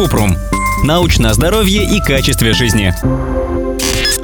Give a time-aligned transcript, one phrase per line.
[0.00, 0.34] Купрум.
[0.82, 2.94] Научное здоровье и качестве жизни.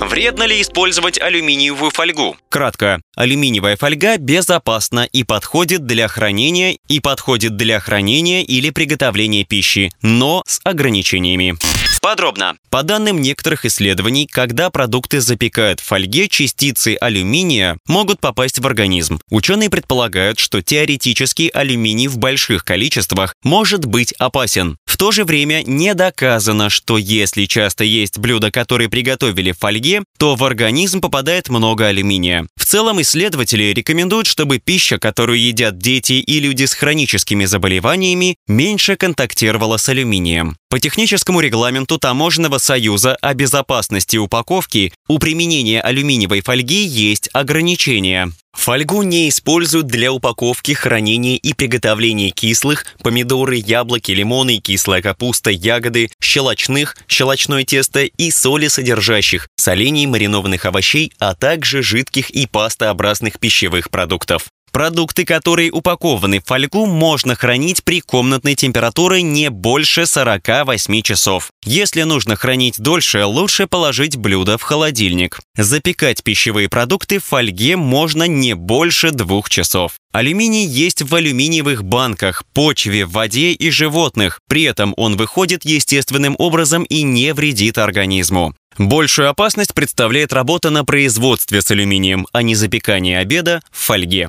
[0.01, 2.35] Вредно ли использовать алюминиевую фольгу?
[2.49, 3.03] Кратко.
[3.15, 10.43] Алюминиевая фольга безопасна и подходит для хранения и подходит для хранения или приготовления пищи, но
[10.47, 11.57] с ограничениями.
[12.07, 12.55] Подробно.
[12.71, 19.19] По данным некоторых исследований, когда продукты запекают в фольге, частицы алюминия могут попасть в организм.
[19.29, 24.77] Ученые предполагают, что теоретически алюминий в больших количествах может быть опасен.
[24.87, 30.03] В то же время не доказано, что если часто есть блюда, которые приготовили в фольге,
[30.17, 32.47] то в организм попадает много алюминия.
[32.57, 38.97] В целом исследователи рекомендуют, чтобы пища, которую едят дети и люди с хроническими заболеваниями, меньше
[38.97, 40.57] контактировала с алюминием.
[40.71, 48.33] По техническому регламенту Таможенного союза о безопасности упаковки у применения алюминиевой фольги есть ограничения.
[48.57, 56.11] Фольгу не используют для упаковки, хранения и приготовления кислых, помидоры, яблоки, лимоны, кислая капуста, ягоды,
[56.21, 63.91] щелочных, щелочное тесто и соли содержащих, солений, маринованных овощей, а также жидких и пастообразных пищевых
[63.91, 64.49] продуктов.
[64.77, 71.49] Продукты, которые упакованы в фольгу, можно хранить при комнатной температуре не больше 48 часов.
[71.65, 75.41] Если нужно хранить дольше, лучше положить блюдо в холодильник.
[75.57, 79.93] Запекать пищевые продукты в фольге можно не больше двух часов.
[80.13, 84.41] Алюминий есть в алюминиевых банках, почве, воде и животных.
[84.47, 88.55] При этом он выходит естественным образом и не вредит организму.
[88.79, 94.29] Большую опасность представляет работа на производстве с алюминием, а не запекание обеда в фольге.